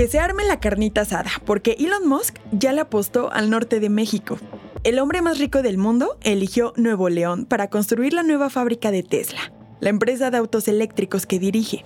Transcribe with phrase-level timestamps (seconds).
[0.00, 3.90] Que se arme la carnita asada, porque Elon Musk ya le apostó al norte de
[3.90, 4.38] México.
[4.82, 9.02] El hombre más rico del mundo eligió Nuevo León para construir la nueva fábrica de
[9.02, 11.84] Tesla, la empresa de autos eléctricos que dirige.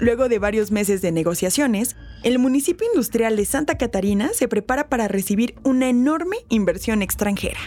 [0.00, 1.94] Luego de varios meses de negociaciones,
[2.24, 7.60] el municipio industrial de Santa Catarina se prepara para recibir una enorme inversión extranjera.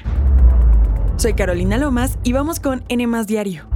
[1.16, 3.70] Soy Carolina Lomas y vamos con N Diario,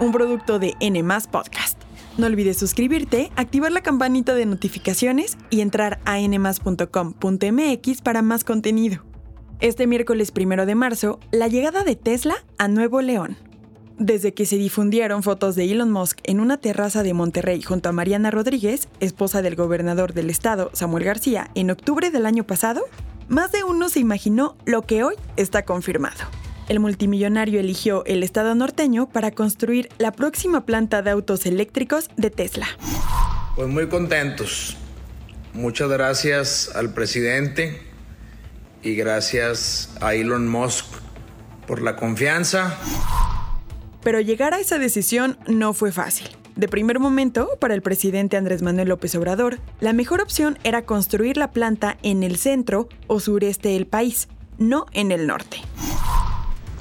[0.00, 1.89] un producto de N Podcast.
[2.18, 9.02] No olvides suscribirte, activar la campanita de notificaciones y entrar a nmas.com.mx para más contenido.
[9.60, 13.36] Este miércoles primero de marzo, la llegada de Tesla a Nuevo León.
[13.98, 17.92] Desde que se difundieron fotos de Elon Musk en una terraza de Monterrey junto a
[17.92, 22.82] Mariana Rodríguez, esposa del gobernador del estado, Samuel García, en octubre del año pasado,
[23.28, 26.24] más de uno se imaginó lo que hoy está confirmado
[26.70, 32.30] el multimillonario eligió el estado norteño para construir la próxima planta de autos eléctricos de
[32.30, 32.68] Tesla.
[33.56, 34.76] Pues muy contentos.
[35.52, 37.82] Muchas gracias al presidente
[38.84, 40.86] y gracias a Elon Musk
[41.66, 42.78] por la confianza.
[44.04, 46.28] Pero llegar a esa decisión no fue fácil.
[46.54, 51.36] De primer momento, para el presidente Andrés Manuel López Obrador, la mejor opción era construir
[51.36, 55.58] la planta en el centro o sureste del país, no en el norte.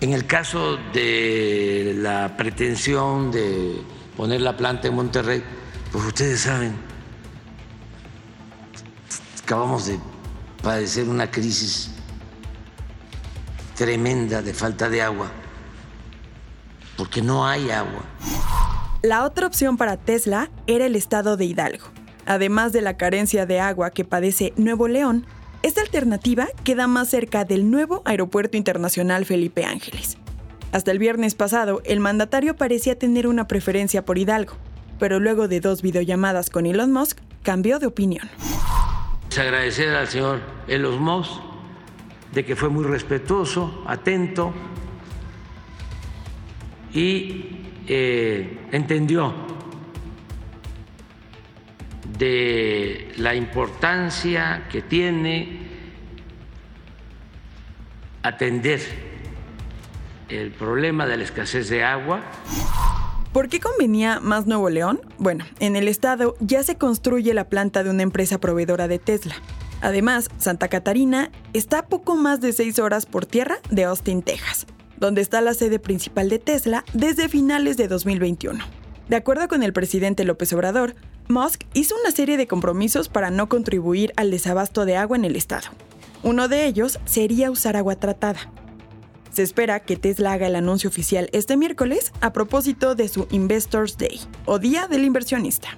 [0.02, 3.82] En el caso de la pretensión de
[4.16, 5.44] poner la planta en Monterrey,
[5.92, 6.74] pues ustedes saben,
[9.44, 10.00] acabamos de
[10.64, 11.92] padecer una crisis
[13.76, 15.32] tremenda de falta de agua,
[16.96, 18.04] porque no hay agua.
[19.02, 21.88] La otra opción para Tesla era el estado de Hidalgo.
[22.26, 25.26] Además de la carencia de agua que padece Nuevo León,
[25.62, 30.18] esta alternativa queda más cerca del nuevo Aeropuerto Internacional Felipe Ángeles.
[30.72, 34.54] Hasta el viernes pasado, el mandatario parecía tener una preferencia por Hidalgo,
[35.00, 38.30] pero luego de dos videollamadas con Elon Musk, cambió de opinión.
[39.38, 41.42] Agradecer al señor Elon Musk
[42.34, 44.54] de que fue muy respetuoso, atento
[46.94, 47.46] y
[47.88, 49.34] eh, entendió
[52.18, 55.68] de la importancia que tiene
[58.24, 58.82] atender
[60.30, 62.22] el problema de la escasez de agua.
[63.34, 65.02] ¿Por qué convenía más Nuevo León?
[65.18, 69.36] Bueno, en el estado ya se construye la planta de una empresa proveedora de Tesla.
[69.82, 74.66] Además, Santa Catarina está a poco más de seis horas por tierra de Austin, Texas,
[74.98, 78.64] donde está la sede principal de Tesla desde finales de 2021.
[79.08, 80.96] De acuerdo con el presidente López Obrador,
[81.32, 85.36] Musk hizo una serie de compromisos para no contribuir al desabasto de agua en el
[85.36, 85.68] estado.
[86.24, 88.52] Uno de ellos sería usar agua tratada.
[89.32, 93.96] Se espera que Tesla haga el anuncio oficial este miércoles a propósito de su Investors
[94.00, 95.70] Day, o Día del Inversionista.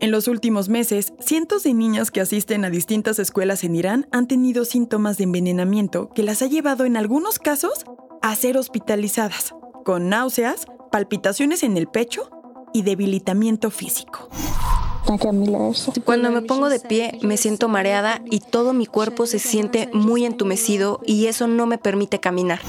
[0.00, 4.28] En los últimos meses, cientos de niñas que asisten a distintas escuelas en Irán han
[4.28, 7.84] tenido síntomas de envenenamiento que las ha llevado en algunos casos
[8.22, 12.30] a ser hospitalizadas con náuseas, palpitaciones en el pecho
[12.72, 14.28] y debilitamiento físico.
[16.04, 20.24] Cuando me pongo de pie me siento mareada y todo mi cuerpo se siente muy
[20.24, 22.60] entumecido y eso no me permite caminar.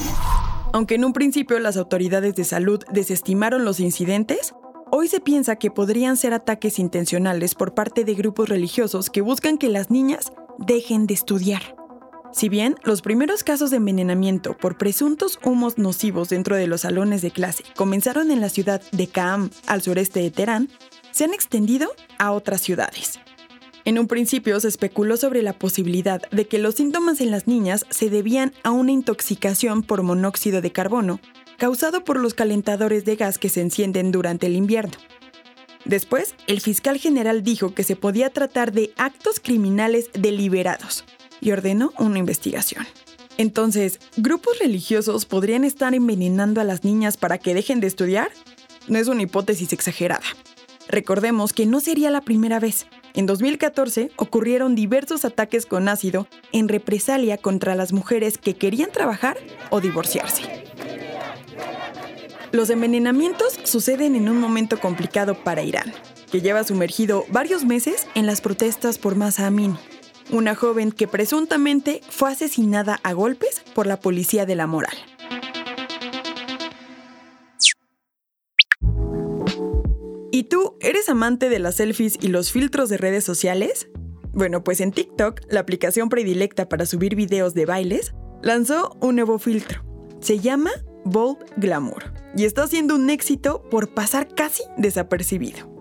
[0.73, 4.55] Aunque en un principio las autoridades de salud desestimaron los incidentes,
[4.91, 9.57] hoy se piensa que podrían ser ataques intencionales por parte de grupos religiosos que buscan
[9.57, 11.75] que las niñas dejen de estudiar.
[12.33, 17.21] Si bien los primeros casos de envenenamiento por presuntos humos nocivos dentro de los salones
[17.21, 20.69] de clase comenzaron en la ciudad de Kaam, al sureste de Teherán,
[21.11, 23.19] se han extendido a otras ciudades.
[23.85, 27.85] En un principio se especuló sobre la posibilidad de que los síntomas en las niñas
[27.89, 31.19] se debían a una intoxicación por monóxido de carbono
[31.57, 34.97] causado por los calentadores de gas que se encienden durante el invierno.
[35.85, 41.03] Después, el fiscal general dijo que se podía tratar de actos criminales deliberados,
[41.43, 42.85] y ordenó una investigación.
[43.37, 48.29] Entonces, ¿grupos religiosos podrían estar envenenando a las niñas para que dejen de estudiar?
[48.87, 50.23] No es una hipótesis exagerada.
[50.87, 52.85] Recordemos que no sería la primera vez.
[53.13, 59.37] En 2014 ocurrieron diversos ataques con ácido en represalia contra las mujeres que querían trabajar
[59.69, 60.43] o divorciarse.
[62.51, 65.91] Los envenenamientos suceden en un momento complicado para Irán,
[66.31, 69.77] que lleva sumergido varios meses en las protestas por Masa Amini,
[70.31, 74.95] una joven que presuntamente fue asesinada a golpes por la policía de la moral.
[80.31, 83.87] ¿Y tú eres amante de las selfies y los filtros de redes sociales?
[84.33, 89.37] Bueno, pues en TikTok, la aplicación predilecta para subir videos de bailes, lanzó un nuevo
[89.37, 89.83] filtro.
[90.21, 90.71] Se llama
[91.05, 95.71] Bold Glamour y está siendo un éxito por pasar casi desapercibido.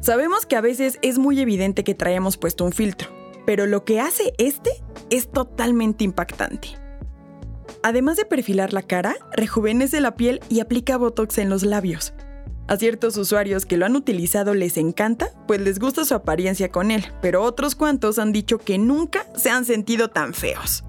[0.00, 3.10] Sabemos que a veces es muy evidente que traemos puesto un filtro,
[3.50, 4.70] pero lo que hace este
[5.10, 6.68] es totalmente impactante.
[7.82, 12.14] Además de perfilar la cara, rejuvenece la piel y aplica Botox en los labios.
[12.68, 16.92] A ciertos usuarios que lo han utilizado les encanta, pues les gusta su apariencia con
[16.92, 20.84] él, pero otros cuantos han dicho que nunca se han sentido tan feos.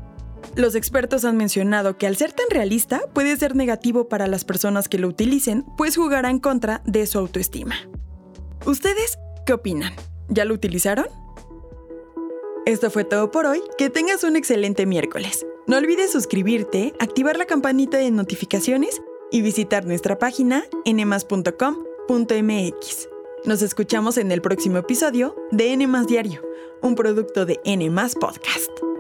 [0.56, 4.88] Los expertos han mencionado que al ser tan realista puede ser negativo para las personas
[4.88, 7.74] que lo utilicen, pues jugará en contra de su autoestima.
[8.68, 9.18] ¿Ustedes
[9.48, 9.94] qué opinan?
[10.30, 11.08] ¿Ya lo utilizaron?
[12.66, 15.48] Esto fue todo por hoy, que tengas un excelente miércoles.
[15.66, 21.50] No olvides suscribirte, activar la campanita de notificaciones y visitar nuestra página nmas.com.mx.
[23.46, 26.44] Nos escuchamos en el próximo episodio de N Diario,
[26.82, 28.91] un producto de N Podcast.